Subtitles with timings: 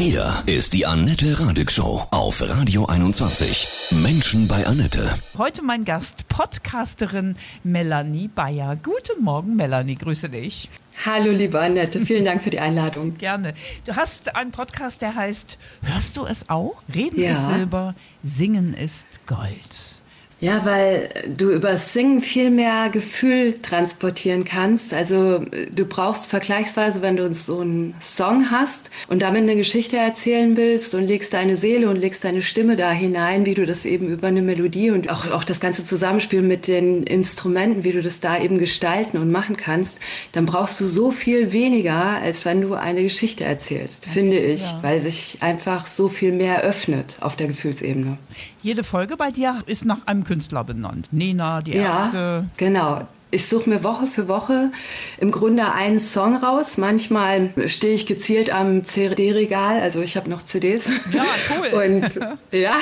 [0.00, 3.98] Hier ist die Annette Radig Show auf Radio 21.
[4.02, 5.10] Menschen bei Annette.
[5.36, 8.76] Heute mein Gast, Podcasterin Melanie Bayer.
[8.76, 10.70] Guten Morgen, Melanie, grüße dich.
[11.04, 13.14] Hallo, liebe Annette, vielen Dank für die Einladung.
[13.18, 13.52] Gerne.
[13.84, 16.82] Du hast einen Podcast, der heißt Hörst du es auch?
[16.94, 17.32] Reden Ja.
[17.32, 19.99] ist Silber, Singen ist Gold.
[20.42, 24.94] Ja, weil du über Singen viel mehr Gefühl transportieren kannst.
[24.94, 30.56] Also du brauchst vergleichsweise, wenn du so einen Song hast und damit eine Geschichte erzählen
[30.56, 34.08] willst und legst deine Seele und legst deine Stimme da hinein, wie du das eben
[34.08, 38.20] über eine Melodie und auch, auch das ganze Zusammenspiel mit den Instrumenten, wie du das
[38.20, 39.98] da eben gestalten und machen kannst,
[40.32, 44.78] dann brauchst du so viel weniger, als wenn du eine Geschichte erzählst, finde ich, Ja.
[44.80, 48.16] weil sich einfach so viel mehr öffnet auf der Gefühlsebene.
[48.62, 51.08] Jede Folge bei dir ist nach einem Künstler benannt.
[51.12, 52.44] Nena, die Ärzte.
[52.44, 53.06] Ja, genau.
[53.32, 54.72] Ich suche mir Woche für Woche
[55.18, 56.78] im Grunde einen Song raus.
[56.78, 60.86] Manchmal stehe ich gezielt am CD-Regal, also ich habe noch CDs.
[61.12, 61.80] Ja, cool.
[61.90, 62.20] Und
[62.52, 62.72] ja,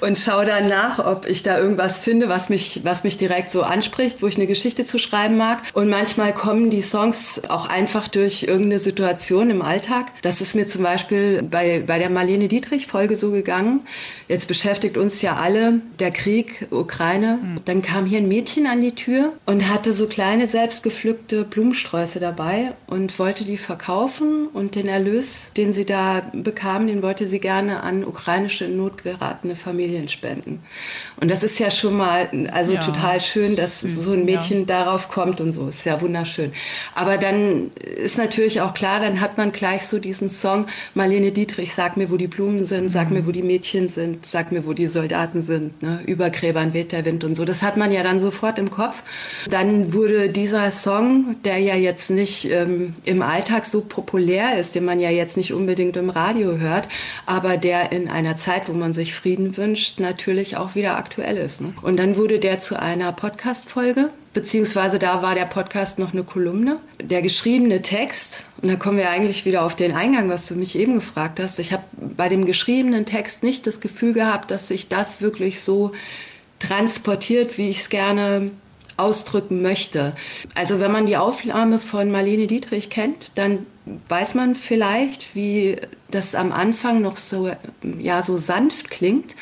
[0.00, 3.62] und schaue dann nach, ob ich da irgendwas finde, was mich, was mich direkt so
[3.62, 5.60] anspricht, wo ich eine Geschichte zu schreiben mag.
[5.72, 10.06] Und manchmal kommen die Songs auch einfach durch irgendeine Situation im Alltag.
[10.22, 13.80] Das ist mir zum Beispiel bei, bei der Marlene Dietrich-Folge so gegangen.
[14.28, 17.38] Jetzt beschäftigt uns ja alle der Krieg, Ukraine.
[17.64, 22.72] Dann kam hier ein Mädchen an die Tür und hatte so kleine selbstgepflückte Blumensträuße dabei
[22.86, 27.82] und wollte die verkaufen und den Erlös, den sie da bekam, den wollte sie gerne
[27.82, 30.62] an ukrainische in Not geratene Familien spenden.
[31.20, 34.60] Und das ist ja schon mal also Ja, total schön, dass süß, so ein Mädchen
[34.60, 34.66] ja.
[34.66, 35.68] darauf kommt und so.
[35.68, 36.52] Ist ja wunderschön.
[36.94, 37.70] Aber dann
[38.02, 42.10] ist natürlich auch klar, dann hat man gleich so diesen Song Marlene Dietrich, sag mir,
[42.10, 45.42] wo die Blumen sind, sag mir, wo die Mädchen sind, sag mir, wo die Soldaten
[45.42, 46.00] sind, ne?
[46.06, 47.44] über Gräbern weht der Wind und so.
[47.44, 49.02] Das hat man ja dann sofort im Kopf.
[49.50, 54.84] Dann wurde dieser Song, der ja jetzt nicht ähm, im Alltag so populär ist, den
[54.84, 56.88] man ja jetzt nicht unbedingt im Radio hört,
[57.26, 61.60] aber der in einer Zeit, wo man sich Frieden wünscht, natürlich auch wieder aktuell ist.
[61.60, 61.72] Ne?
[61.82, 66.78] Und dann wurde der zu einer Podcast-Folge beziehungsweise da war der Podcast noch eine Kolumne.
[67.02, 70.78] Der geschriebene Text, und da kommen wir eigentlich wieder auf den Eingang, was du mich
[70.78, 71.58] eben gefragt hast.
[71.58, 71.82] Ich habe
[72.16, 75.92] bei dem geschriebenen Text nicht das Gefühl gehabt, dass sich das wirklich so
[76.58, 78.50] transportiert, wie ich es gerne
[79.00, 80.14] ausdrücken möchte.
[80.54, 83.66] Also wenn man die Aufnahme von Marlene Dietrich kennt, dann
[84.08, 85.76] weiß man vielleicht, wie
[86.10, 87.50] das am Anfang noch so,
[87.98, 89.36] ja, so sanft klingt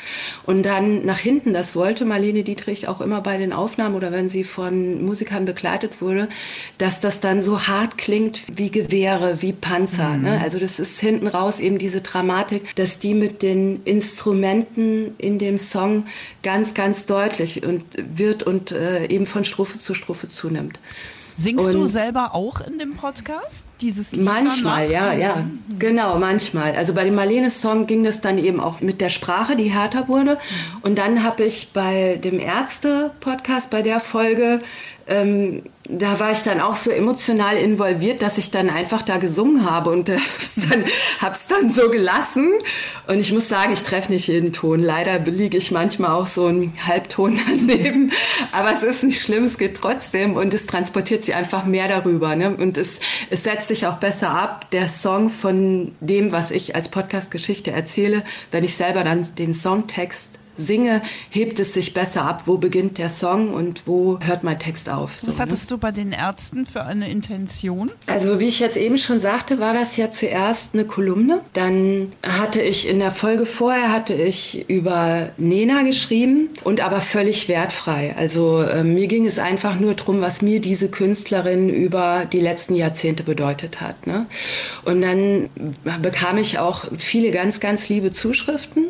[0.45, 4.29] und dann nach hinten, das wollte Marlene Dietrich auch immer bei den Aufnahmen oder wenn
[4.29, 6.29] sie von Musikern begleitet wurde,
[6.77, 10.17] dass das dann so hart klingt wie Gewehre, wie Panzer.
[10.17, 10.39] Ne?
[10.41, 15.57] Also das ist hinten raus eben diese Dramatik, dass die mit den Instrumenten in dem
[15.57, 16.05] Song
[16.43, 20.79] ganz, ganz deutlich und wird und äh, eben von Strophe zu Strophe zunimmt.
[21.39, 23.65] Singst du Und- selber auch in dem Podcast?
[23.79, 25.13] Dieses Lied Manchmal, danach?
[25.13, 25.43] ja, ja.
[25.79, 26.75] Genau, manchmal.
[26.75, 30.37] Also bei dem Marlene-Song ging das dann eben auch mit der Sprache, die härter wurde.
[30.81, 34.61] Und dann habe ich bei dem Ärzte-Podcast, bei der Folge,
[35.09, 39.69] ähm, da war ich dann auch so emotional involviert, dass ich dann einfach da gesungen
[39.69, 40.17] habe und äh,
[40.69, 40.85] dann,
[41.19, 42.53] hab's dann so gelassen.
[43.07, 44.81] Und ich muss sagen, ich treffe nicht jeden Ton.
[44.81, 48.11] Leider liege ich manchmal auch so einen Halbton daneben.
[48.51, 52.35] Aber es ist nicht schlimm, es geht trotzdem und es transportiert sich einfach mehr darüber.
[52.35, 52.55] Ne?
[52.55, 52.99] Und es,
[53.31, 58.23] es setzt sich auch besser ab, der Song von dem, was ich als Podcast-Geschichte erzähle.
[58.51, 63.09] Wenn ich selber dann den Songtext singe, hebt es sich besser ab, wo beginnt der
[63.09, 65.19] Song und wo hört mein Text auf.
[65.19, 65.43] So, Was ne?
[65.43, 67.91] hattest du bei den Ärzten für eine Intention?
[68.07, 71.41] Also wie ich jetzt eben schon sagte, war das ja zuerst eine Kolumne.
[71.53, 77.47] Dann hatte ich in der Folge vorher hatte ich über Nena geschrieben und aber völlig
[77.47, 78.15] wertfrei.
[78.17, 82.75] Also äh, mir ging es einfach nur darum, was mir diese Künstlerin über die letzten
[82.75, 84.07] Jahrzehnte bedeutet hat.
[84.07, 84.25] Ne?
[84.85, 85.49] Und dann
[86.01, 88.85] bekam ich auch viele ganz, ganz liebe Zuschriften,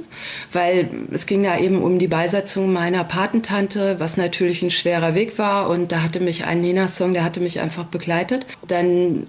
[0.52, 5.38] weil es ging da eben um die Beisetzung meiner Patentante, was natürlich ein schwerer Weg
[5.38, 5.70] war.
[5.70, 8.46] Und da hatte mich ein Nena-Song, der hatte mich einfach begleitet.
[8.68, 9.28] Dann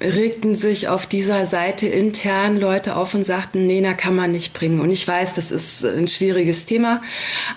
[0.00, 4.80] regten sich auf dieser Seite intern Leute auf und sagten, Nena kann man nicht bringen.
[4.80, 7.00] Und ich weiß, das ist ein schwieriges Thema,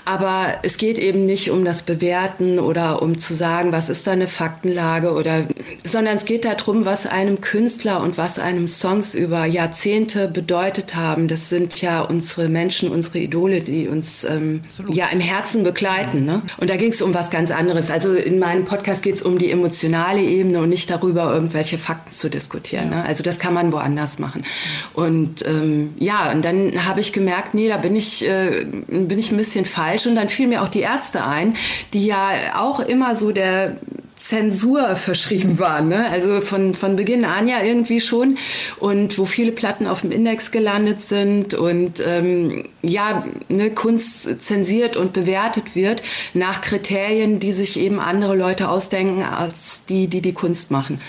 [0.06, 4.12] aber es geht eben nicht um das Bewerten oder um zu sagen, was ist da
[4.12, 5.48] eine Faktenlage oder,
[5.84, 11.28] sondern es geht darum, was einem Künstler und was einem Songs über Jahrzehnte bedeutet haben.
[11.28, 16.26] Das sind ja unsere Menschen, unsere Idole, die uns ähm, ja im Herzen begleiten.
[16.26, 16.42] Ne?
[16.58, 17.92] Und da ging es um was ganz anderes.
[17.92, 22.12] Also in meinem Podcast geht es um die emotionale Ebene und nicht darüber, irgendwelche Fakten
[22.12, 22.90] zu diskutieren.
[22.90, 23.04] Ne?
[23.04, 24.46] Also das kann man woanders machen.
[24.94, 29.32] Und ähm, ja, und dann habe ich gemerkt, nee, da bin ich, äh, bin ich
[29.32, 30.08] ein bisschen falsch.
[30.08, 31.56] Und dann fiel mir auch die Ärzte ein,
[31.94, 33.78] die ja auch immer so der
[34.20, 35.88] Zensur verschrieben waren.
[35.88, 36.06] Ne?
[36.10, 38.38] Also von, von Beginn an ja irgendwie schon.
[38.78, 44.96] Und wo viele Platten auf dem Index gelandet sind und ähm, ja, ne, Kunst zensiert
[44.96, 46.02] und bewertet wird
[46.34, 51.02] nach Kriterien, die sich eben andere Leute ausdenken als die, die die Kunst machen.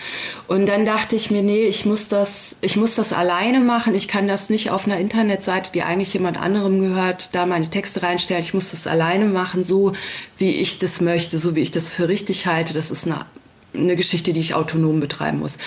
[0.49, 3.94] Und dann dachte ich mir, nee, ich muss das, ich muss das alleine machen.
[3.94, 8.02] Ich kann das nicht auf einer Internetseite, die eigentlich jemand anderem gehört, da meine Texte
[8.02, 8.43] reinstellen.
[8.43, 9.93] Ich muss das alleine machen, so
[10.38, 12.75] wie ich das möchte, so wie ich das für richtig halte.
[12.75, 13.25] Das ist eine
[13.75, 15.58] eine Geschichte, die ich autonom betreiben muss.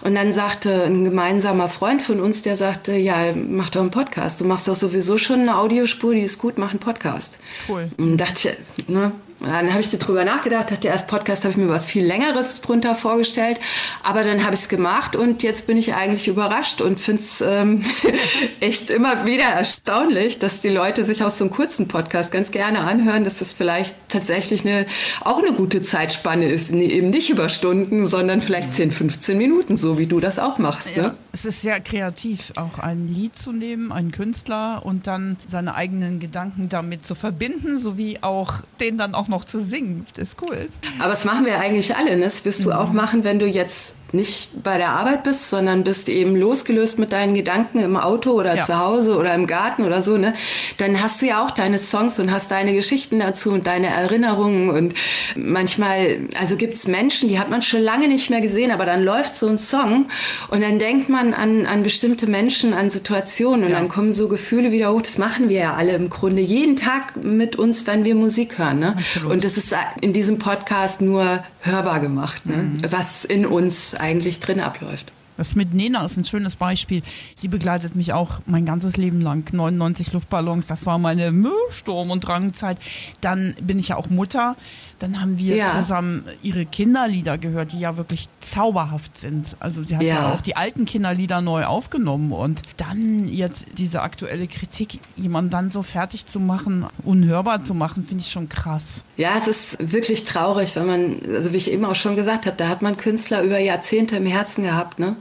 [0.00, 4.40] Und dann sagte ein gemeinsamer Freund von uns, der sagte, ja, mach doch einen Podcast.
[4.40, 7.38] Du machst doch sowieso schon eine Audiospur, die ist gut, mach einen Podcast.
[7.68, 7.90] Cool.
[7.98, 9.12] Und dachte ich, ne,
[9.44, 12.94] dann habe ich darüber nachgedacht, dachte erst Podcast habe ich mir was viel längeres drunter
[12.94, 13.58] vorgestellt,
[14.02, 17.40] aber dann habe ich es gemacht und jetzt bin ich eigentlich überrascht und finde es
[17.40, 17.84] ähm,
[18.60, 22.80] echt immer wieder erstaunlich, dass die Leute sich aus so einem kurzen Podcast ganz gerne
[22.80, 24.86] anhören, dass das vielleicht tatsächlich eine,
[25.22, 29.98] auch eine gute Zeitspanne ist, eben nicht über Stunden, sondern vielleicht 10, 15 Minuten, so
[29.98, 30.96] wie du das auch machst.
[30.96, 31.14] Ja, ne?
[31.34, 36.20] Es ist sehr kreativ, auch ein Lied zu nehmen, einen Künstler und dann seine eigenen
[36.20, 40.06] Gedanken damit zu verbinden, sowie auch den dann auch noch zu singen.
[40.14, 40.68] Das ist cool.
[40.98, 42.16] Aber das machen wir eigentlich alle.
[42.16, 42.24] Ne?
[42.24, 42.74] Das wirst du mhm.
[42.74, 47.12] auch machen, wenn du jetzt nicht bei der Arbeit bist, sondern bist eben losgelöst mit
[47.12, 48.64] deinen Gedanken im Auto oder ja.
[48.64, 50.34] zu Hause oder im Garten oder so, ne?
[50.76, 54.70] Dann hast du ja auch deine Songs und hast deine Geschichten dazu und deine Erinnerungen
[54.70, 54.94] und
[55.34, 59.36] manchmal, also gibt's Menschen, die hat man schon lange nicht mehr gesehen, aber dann läuft
[59.36, 60.06] so ein Song
[60.48, 63.78] und dann denkt man an, an bestimmte Menschen, an Situationen und ja.
[63.78, 65.02] dann kommen so Gefühle wieder hoch.
[65.02, 68.78] Das machen wir ja alle im Grunde jeden Tag mit uns, wenn wir Musik hören,
[68.78, 68.96] ne?
[68.98, 69.32] Absolut.
[69.32, 72.56] Und das ist in diesem Podcast nur hörbar gemacht, ne?
[72.56, 72.82] Mhm.
[72.90, 75.12] was in uns eigentlich drin abläuft.
[75.36, 77.02] Das mit Nena ist ein schönes Beispiel.
[77.34, 79.52] Sie begleitet mich auch mein ganzes Leben lang.
[79.52, 81.32] 99 Luftballons, das war meine
[81.70, 82.78] Sturm- und Drangzeit.
[83.20, 84.56] Dann bin ich ja auch Mutter.
[84.98, 85.72] Dann haben wir ja.
[85.76, 89.56] zusammen ihre Kinderlieder gehört, die ja wirklich zauberhaft sind.
[89.58, 90.14] Also sie hat ja.
[90.14, 90.32] ja.
[90.32, 95.82] auch die alten Kinderlieder neu aufgenommen und dann jetzt diese aktuelle Kritik, jemanden dann so
[95.82, 99.04] fertig zu machen, unhörbar zu machen, finde ich schon krass.
[99.16, 102.56] Ja, es ist wirklich traurig, wenn man, also wie ich eben auch schon gesagt habe,
[102.56, 105.16] da hat man Künstler über Jahrzehnte im Herzen gehabt, ne?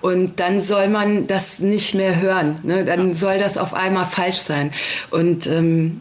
[0.00, 2.84] Und dann soll man das nicht mehr hören, ne?
[2.84, 4.72] Dann soll das auf einmal falsch sein.
[5.10, 6.00] Und ähm,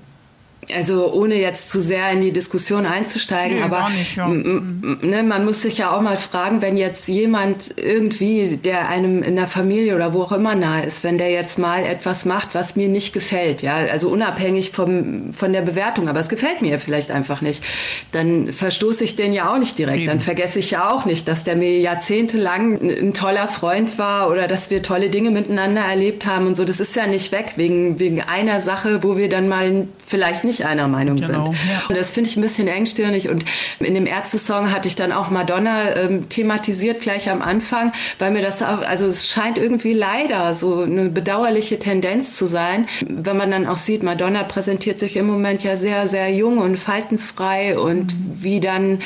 [0.75, 4.27] also ohne jetzt zu sehr in die Diskussion einzusteigen, nee, aber nicht, ja.
[4.27, 9.35] ne, man muss sich ja auch mal fragen, wenn jetzt jemand irgendwie, der einem in
[9.35, 12.75] der Familie oder wo auch immer nahe ist, wenn der jetzt mal etwas macht, was
[12.75, 17.11] mir nicht gefällt, ja, also unabhängig vom, von der Bewertung, aber es gefällt mir vielleicht
[17.11, 17.63] einfach nicht,
[18.11, 19.99] dann verstoße ich den ja auch nicht direkt.
[19.99, 20.07] Eben.
[20.07, 24.47] Dann vergesse ich ja auch nicht, dass der mir jahrzehntelang ein toller Freund war oder
[24.47, 26.65] dass wir tolle Dinge miteinander erlebt haben und so.
[26.65, 30.58] Das ist ja nicht weg wegen, wegen einer Sache, wo wir dann mal vielleicht nicht
[30.59, 31.55] nicht einer Meinung genau, sind.
[31.55, 31.81] Ja.
[31.89, 33.29] Und das finde ich ein bisschen engstirnig.
[33.29, 33.45] Und
[33.79, 38.41] in dem Ärzte-Song hatte ich dann auch Madonna ähm, thematisiert gleich am Anfang, weil mir
[38.41, 43.51] das auch, also es scheint irgendwie leider so eine bedauerliche Tendenz zu sein, wenn man
[43.51, 48.13] dann auch sieht, Madonna präsentiert sich im Moment ja sehr, sehr jung und faltenfrei und
[48.13, 48.37] mhm.
[48.39, 48.99] wie dann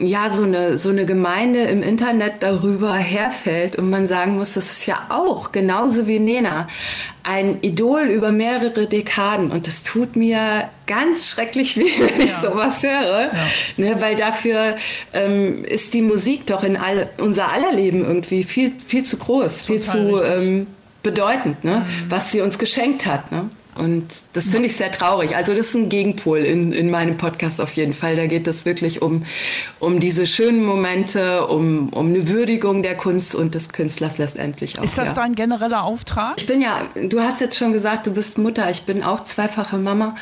[0.00, 4.70] ja so eine so eine Gemeinde im Internet darüber herfällt und man sagen muss, das
[4.70, 6.68] ist ja auch genauso wie Nena
[7.22, 12.40] ein Idol über mehrere Dekaden und das tut mir ganz schrecklich weh, wenn ich ja.
[12.40, 13.46] sowas höre, ja.
[13.76, 14.76] ne, weil dafür
[15.12, 19.66] ähm, ist die Musik doch in all, unser aller Leben irgendwie viel viel zu groß,
[19.66, 20.66] Total viel zu ähm,
[21.02, 22.10] bedeutend, ne, mhm.
[22.10, 23.30] was sie uns geschenkt hat.
[23.32, 23.50] Ne?
[23.78, 25.36] Und das finde ich sehr traurig.
[25.36, 28.16] Also das ist ein Gegenpol in, in meinem Podcast auf jeden Fall.
[28.16, 29.24] Da geht es wirklich um,
[29.78, 34.82] um diese schönen Momente, um, um eine Würdigung der Kunst und des Künstlers letztendlich auch.
[34.82, 35.14] Ist das ja.
[35.22, 36.34] dein genereller Auftrag?
[36.38, 38.68] Ich bin ja, du hast jetzt schon gesagt, du bist Mutter.
[38.68, 40.16] Ich bin auch zweifache Mama.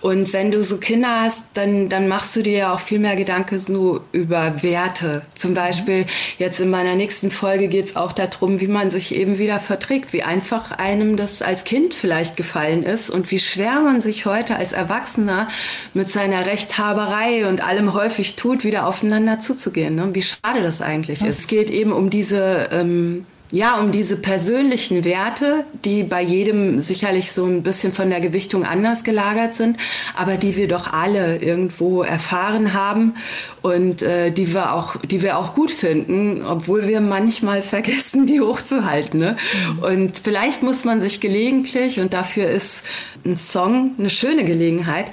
[0.00, 3.16] Und wenn du so Kinder hast, dann, dann machst du dir ja auch viel mehr
[3.16, 5.22] Gedanken so über Werte.
[5.34, 6.06] Zum Beispiel
[6.38, 10.12] jetzt in meiner nächsten Folge geht es auch darum, wie man sich eben wieder verträgt,
[10.12, 14.26] wie einfach einem das als Kind vielleicht gefallen ist ist und wie schwer man sich
[14.26, 15.48] heute als Erwachsener
[15.94, 19.94] mit seiner Rechthaberei und allem häufig tut, wieder aufeinander zuzugehen.
[19.94, 20.10] Ne?
[20.12, 21.40] Wie schade das eigentlich ist.
[21.40, 27.32] Es geht eben um diese ähm, ja, um diese persönlichen Werte, die bei jedem sicherlich
[27.32, 29.76] so ein bisschen von der Gewichtung anders gelagert sind,
[30.14, 33.14] aber die wir doch alle irgendwo erfahren haben
[33.62, 38.40] und äh, die wir auch, die wir auch gut finden, obwohl wir manchmal vergessen, die
[38.40, 39.18] hochzuhalten.
[39.18, 39.36] Ne?
[39.66, 39.78] Mhm.
[39.80, 42.84] Und vielleicht muss man sich gelegentlich, und dafür ist
[43.24, 45.06] ein Song eine schöne Gelegenheit,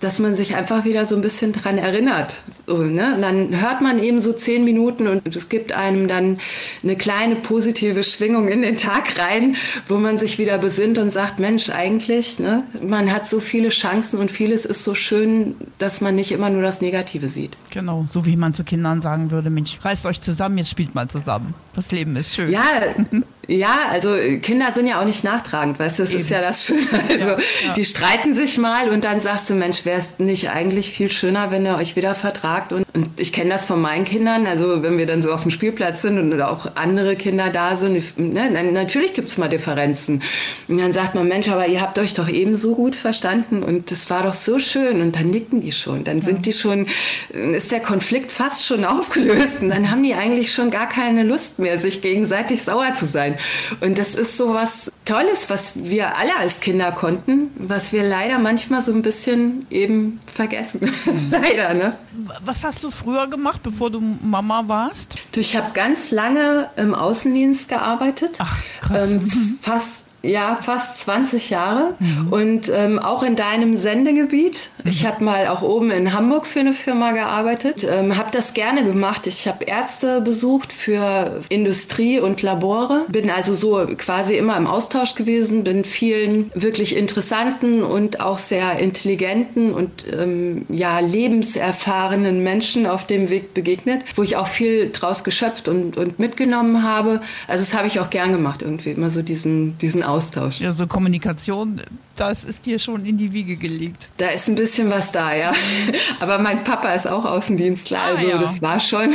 [0.00, 2.42] dass man sich einfach wieder so ein bisschen dran erinnert.
[2.66, 3.16] So, ne?
[3.20, 6.38] Dann hört man eben so zehn Minuten und es gibt einem dann
[6.82, 9.56] eine kleine positive Schwingung in den Tag rein,
[9.88, 14.18] wo man sich wieder besinnt und sagt, Mensch, eigentlich, ne, man hat so viele Chancen
[14.18, 17.56] und vieles ist so schön, dass man nicht immer nur das Negative sieht.
[17.68, 21.08] Genau, so wie man zu Kindern sagen würde, Mensch, reißt euch zusammen, jetzt spielt mal
[21.08, 21.54] zusammen.
[21.74, 22.50] Das Leben ist schön.
[22.50, 22.64] Ja,
[23.50, 26.20] Ja, also Kinder sind ja auch nicht nachtragend, weißt du, das Eben.
[26.20, 26.86] ist ja das Schöne.
[27.08, 27.72] Also ja, ja.
[27.74, 31.50] die streiten sich mal und dann sagst du, Mensch, wäre es nicht eigentlich viel schöner,
[31.50, 32.72] wenn ihr euch wieder vertragt?
[32.72, 35.50] Und, und ich kenne das von meinen Kindern, also wenn wir dann so auf dem
[35.50, 40.22] Spielplatz sind und auch andere Kinder da sind, ne, natürlich gibt es mal Differenzen.
[40.68, 43.90] Und dann sagt man, Mensch, aber ihr habt euch doch eben so gut verstanden und
[43.90, 46.86] das war doch so schön und dann nicken die schon, dann sind die schon,
[47.30, 51.58] ist der Konflikt fast schon aufgelöst und dann haben die eigentlich schon gar keine Lust
[51.58, 53.36] mehr, sich gegenseitig sauer zu sein.
[53.80, 58.38] Und das ist so was Tolles, was wir alle als Kinder konnten, was wir leider
[58.38, 60.90] manchmal so ein bisschen eben vergessen.
[61.30, 61.96] leider, ne?
[62.44, 65.16] Was hast du früher gemacht, bevor du Mama warst?
[65.32, 68.36] Du, ich habe ganz lange im Außendienst gearbeitet.
[68.38, 69.12] Ach, krass.
[69.12, 72.32] Ähm, fast ja, fast 20 Jahre mhm.
[72.32, 74.70] und ähm, auch in deinem Sendegebiet.
[74.82, 74.90] Mhm.
[74.90, 78.84] Ich habe mal auch oben in Hamburg für eine Firma gearbeitet, ähm, habe das gerne
[78.84, 79.26] gemacht.
[79.26, 85.14] Ich habe Ärzte besucht für Industrie und Labore, bin also so quasi immer im Austausch
[85.14, 93.06] gewesen, bin vielen wirklich interessanten und auch sehr intelligenten und ähm, ja lebenserfahrenen Menschen auf
[93.06, 97.22] dem Weg begegnet, wo ich auch viel draus geschöpft und, und mitgenommen habe.
[97.48, 100.60] Also das habe ich auch gern gemacht irgendwie, immer so diesen, diesen Austausch.
[100.60, 101.80] Ja, so Kommunikation,
[102.20, 104.10] das ist dir schon in die Wiege gelegt.
[104.18, 105.52] Da ist ein bisschen was da, ja.
[106.20, 108.36] Aber mein Papa ist auch Außendienstler, ah, also ja.
[108.36, 109.14] das war schon,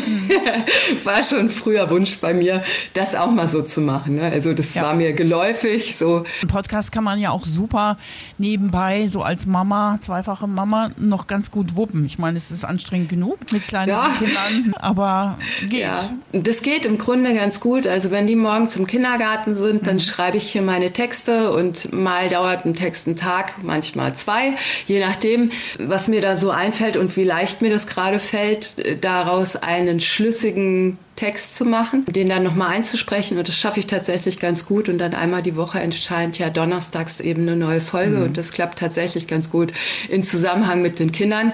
[1.03, 2.63] war schon früher Wunsch bei mir,
[2.95, 4.15] das auch mal so zu machen.
[4.15, 4.23] Ne?
[4.23, 4.81] Also das ja.
[4.81, 5.95] war mir geläufig.
[5.95, 6.25] So.
[6.41, 7.97] Ein Podcast kann man ja auch super
[8.39, 12.05] nebenbei, so als Mama, zweifache Mama, noch ganz gut wuppen.
[12.05, 14.09] Ich meine, es ist anstrengend genug mit kleinen ja.
[14.17, 15.81] Kindern, aber geht.
[15.81, 17.85] Ja, das geht im Grunde ganz gut.
[17.85, 19.99] Also wenn die morgen zum Kindergarten sind, dann mhm.
[19.99, 24.53] schreibe ich hier meine Texte und mal dauert ein Text nächsten Tag, manchmal zwei,
[24.87, 29.57] je nachdem, was mir da so einfällt und wie leicht mir das gerade fällt, daraus
[29.57, 34.65] einen schlüssigen Text zu machen, den dann nochmal einzusprechen und das schaffe ich tatsächlich ganz
[34.65, 38.23] gut und dann einmal die Woche entscheidet ja donnerstags eben eine neue Folge mhm.
[38.23, 39.71] und das klappt tatsächlich ganz gut
[40.09, 41.53] in Zusammenhang mit den Kindern,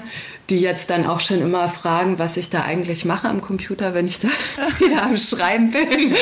[0.51, 4.05] die jetzt dann auch schon immer fragen, was ich da eigentlich mache am Computer, wenn
[4.05, 4.27] ich da
[4.79, 6.15] wieder am Schreiben bin.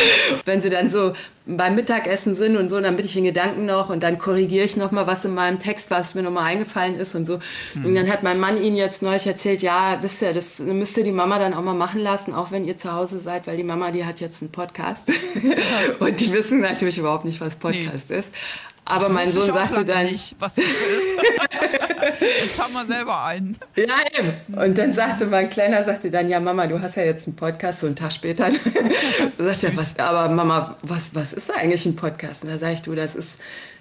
[0.46, 1.14] Wenn sie dann so
[1.58, 4.78] beim Mittagessen sind und so, dann bin ich in Gedanken noch und dann korrigiere ich
[4.78, 7.40] nochmal was in meinem Text, was mir nochmal eingefallen ist und so.
[7.74, 7.86] Mhm.
[7.86, 11.12] Und dann hat mein Mann ihnen jetzt neulich erzählt, ja, wisst ihr, das müsste die
[11.12, 13.92] Mama dann auch mal machen lassen, auch wenn ihr zu Hause seid, weil die Mama,
[13.92, 15.12] die hat jetzt einen Podcast.
[16.00, 18.18] und die wissen natürlich überhaupt nicht, was Podcast nee.
[18.18, 18.34] ist.
[18.90, 22.22] Aber das mein Sohn sagte dann nicht, was das ist.
[22.42, 23.56] jetzt haben wir selber einen.
[23.76, 24.34] Ja, eben.
[24.60, 27.82] Und dann sagte mein Kleiner, sagte dann, ja Mama, du hast ja jetzt einen Podcast,
[27.82, 28.50] so einen Tag später.
[29.38, 32.44] sagte was, aber Mama, was, was ist eigentlich ein Podcast?
[32.44, 33.38] Und da sage ich, du, das ist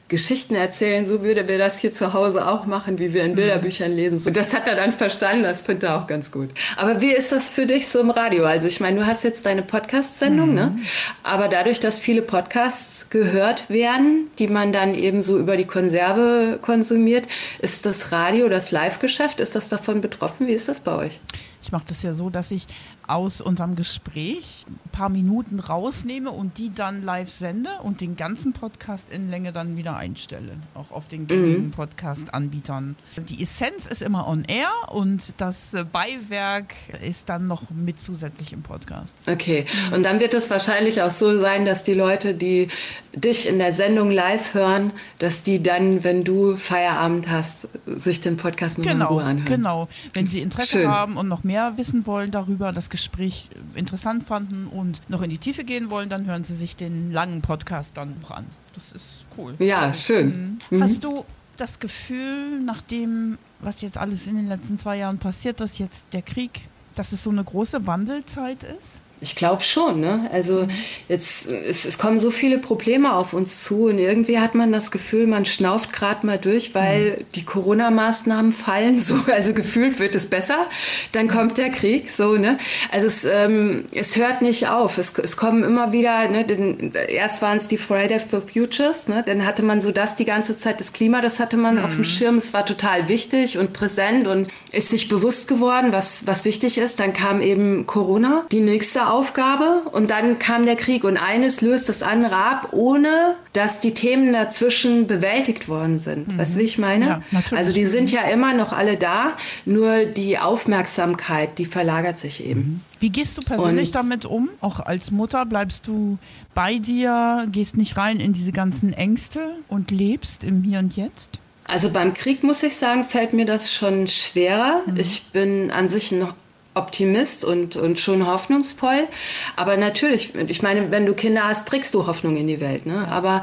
[0.08, 3.36] Geschichten erzählen, so würde wir das hier zu Hause auch machen, wie wir in mhm.
[3.36, 4.20] Bilderbüchern lesen.
[4.26, 6.48] Und das hat er dann verstanden, das findet er auch ganz gut.
[6.76, 8.46] Aber wie ist das für dich so im Radio?
[8.46, 10.70] Also ich meine, du hast jetzt deine Podcast-Sendung, ne?
[10.70, 10.76] mhm.
[10.76, 10.82] ne?
[11.22, 16.58] Aber dadurch, dass viele Podcasts gehört werden, die man dann eben so über die Konserve
[16.62, 17.26] konsumiert,
[17.58, 20.46] ist das Radio, das Live-Geschäft, ist das davon betroffen?
[20.46, 21.20] Wie ist das bei euch?
[21.62, 22.66] Ich mache das ja so, dass ich
[23.06, 28.54] aus unserem Gespräch ein paar Minuten rausnehme und die dann live sende und den ganzen
[28.54, 31.70] Podcast in Länge dann wieder einstelle, auch auf den gängigen mhm.
[31.72, 32.96] Podcast-Anbietern.
[33.16, 38.62] Die Essenz ist immer on air und das Beiwerk ist dann noch mit zusätzlich im
[38.62, 39.16] Podcast.
[39.26, 42.68] Okay, und dann wird es wahrscheinlich auch so sein, dass die Leute, die
[43.14, 48.36] dich in der Sendung live hören, dass die dann, wenn du Feierabend hast, sich den
[48.36, 49.44] Podcast nochmal genau, anhören.
[49.44, 50.88] Genau, wenn sie Interesse Schön.
[50.88, 55.38] haben und noch mehr wissen wollen darüber, das Gespräch interessant fanden und noch in die
[55.38, 58.46] Tiefe gehen wollen, dann hören Sie sich den langen Podcast dann an.
[58.78, 59.54] Das ist cool.
[59.58, 60.60] Ja, schön.
[60.70, 60.82] Mhm.
[60.82, 61.24] Hast du
[61.56, 66.06] das Gefühl, nach dem, was jetzt alles in den letzten zwei Jahren passiert, dass jetzt
[66.12, 69.00] der Krieg, dass es so eine große Wandelzeit ist?
[69.20, 70.28] Ich glaube schon, ne?
[70.32, 70.68] Also
[71.08, 74.90] jetzt es, es, kommen so viele Probleme auf uns zu und irgendwie hat man das
[74.90, 77.24] Gefühl, man schnauft gerade mal durch, weil mhm.
[77.34, 79.00] die Corona-Maßnahmen fallen.
[79.00, 80.66] So, also gefühlt wird es besser.
[81.12, 82.58] Dann kommt der Krieg, so ne?
[82.92, 84.98] Also es, ähm, es hört nicht auf.
[84.98, 86.28] Es, es kommen immer wieder.
[86.28, 89.24] Ne, den, erst waren es die Friday for Futures, ne?
[89.26, 91.84] Dann hatte man so das die ganze Zeit das Klima, das hatte man mhm.
[91.84, 92.04] auf dem mhm.
[92.04, 92.36] Schirm.
[92.36, 97.00] Es war total wichtig und präsent und ist sich bewusst geworden, was was wichtig ist.
[97.00, 101.88] Dann kam eben Corona, die nächste Aufgabe und dann kam der Krieg und eines löst
[101.88, 106.28] das andere ab, ohne dass die Themen dazwischen bewältigt worden sind.
[106.28, 106.38] Mhm.
[106.38, 107.22] Weißt du, wie ich meine?
[107.32, 107.42] Ja.
[107.56, 109.32] Also die sind ja immer noch alle da,
[109.64, 112.60] nur die Aufmerksamkeit, die verlagert sich eben.
[112.60, 112.80] Mhm.
[113.00, 114.50] Wie gehst du persönlich und damit um?
[114.60, 116.18] Auch als Mutter bleibst du
[116.54, 121.40] bei dir, gehst nicht rein in diese ganzen Ängste und lebst im Hier und Jetzt?
[121.68, 124.82] Also beim Krieg muss ich sagen, fällt mir das schon schwerer.
[124.86, 124.96] Mhm.
[124.96, 126.34] Ich bin an sich noch
[126.78, 129.08] Optimist und, und schon hoffnungsvoll.
[129.56, 132.86] Aber natürlich, ich meine, wenn du Kinder hast, trägst du Hoffnung in die Welt.
[132.86, 133.06] Ne?
[133.10, 133.42] Aber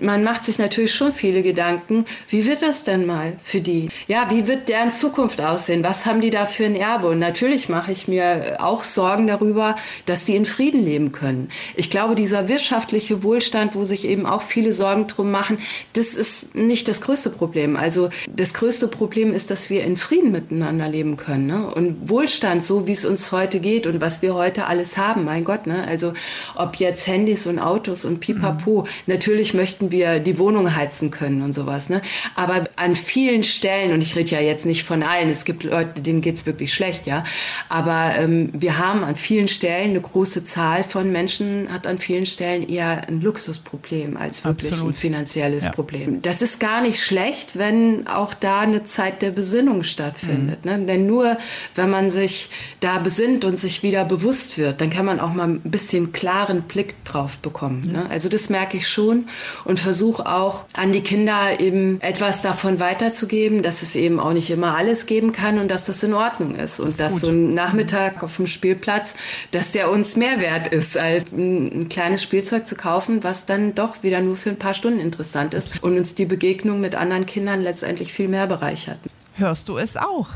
[0.00, 3.88] man macht sich natürlich schon viele Gedanken, wie wird das denn mal für die?
[4.08, 5.82] Ja, wie wird deren Zukunft aussehen?
[5.82, 7.08] Was haben die da für ein Erbe?
[7.08, 9.76] Und natürlich mache ich mir auch Sorgen darüber,
[10.06, 11.48] dass die in Frieden leben können.
[11.76, 15.58] Ich glaube, dieser wirtschaftliche Wohlstand, wo sich eben auch viele Sorgen drum machen,
[15.92, 17.76] das ist nicht das größte Problem.
[17.76, 21.46] Also das größte Problem ist, dass wir in Frieden miteinander leben können.
[21.46, 21.66] Ne?
[21.74, 25.24] Und Wohlstand, so wie es uns heute geht und was wir heute alles haben.
[25.24, 25.86] Mein Gott, ne?
[25.86, 26.12] Also
[26.54, 28.82] ob jetzt Handys und Autos und Pipapo.
[28.82, 28.88] Mhm.
[29.06, 32.00] Natürlich möchten wir die Wohnung heizen können und sowas, ne?
[32.34, 36.00] Aber an vielen Stellen, und ich rede ja jetzt nicht von allen, es gibt Leute,
[36.00, 37.24] denen geht's wirklich schlecht, ja.
[37.68, 42.26] Aber ähm, wir haben an vielen Stellen eine große Zahl von Menschen, hat an vielen
[42.26, 44.94] Stellen eher ein Luxusproblem als wirklich Absolut.
[44.94, 45.72] ein finanzielles ja.
[45.72, 46.22] Problem.
[46.22, 50.64] Das ist gar nicht schlecht, wenn auch da eine Zeit der Besinnung stattfindet.
[50.64, 50.70] Mhm.
[50.70, 50.78] Ne?
[50.86, 51.36] Denn nur
[51.74, 52.50] wenn man sich
[52.80, 56.62] da besinnt und sich wieder bewusst wird, dann kann man auch mal ein bisschen klaren
[56.62, 57.82] Blick drauf bekommen.
[57.90, 58.06] Ne?
[58.10, 59.28] Also das merke ich schon
[59.64, 64.50] und versuche auch an die Kinder eben etwas davon weiterzugeben, dass es eben auch nicht
[64.50, 67.54] immer alles geben kann und dass das in Ordnung ist und das dass so ein
[67.54, 69.14] Nachmittag auf dem Spielplatz,
[69.50, 73.74] dass der uns mehr wert ist, als ein, ein kleines Spielzeug zu kaufen, was dann
[73.74, 77.26] doch wieder nur für ein paar Stunden interessant ist und uns die Begegnung mit anderen
[77.26, 78.98] Kindern letztendlich viel mehr bereichert.
[79.34, 80.28] Hörst du es auch?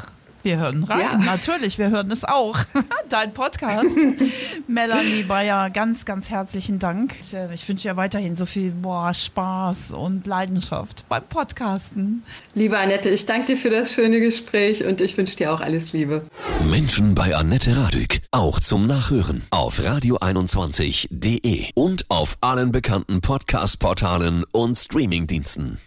[0.43, 1.17] Wir hören rein, ja.
[1.19, 2.57] natürlich, wir hören es auch.
[3.09, 3.99] Dein Podcast.
[4.69, 7.17] Melanie Bayer, ganz, ganz herzlichen Dank.
[7.53, 12.23] Ich wünsche dir weiterhin so viel boah, Spaß und Leidenschaft beim Podcasten.
[12.55, 15.93] Liebe Annette, ich danke dir für das schöne Gespräch und ich wünsche dir auch alles
[15.93, 16.25] Liebe.
[16.71, 24.77] Menschen bei Annette Radück, auch zum Nachhören auf radio21.de und auf allen bekannten Podcast-Portalen und
[24.77, 25.81] Streamingdiensten.